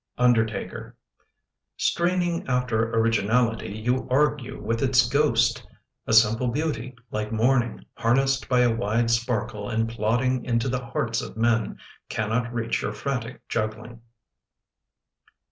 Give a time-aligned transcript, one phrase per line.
[0.17, 0.95] Undertaker
[1.77, 5.61] Straining after originality You argue with its ghost!
[6.07, 11.21] A simple beauty, like morning Harnessed by a wide sparkle And plodding into the hearts
[11.21, 11.77] of men,
[12.09, 14.01] Cannot reach your frantic juggling.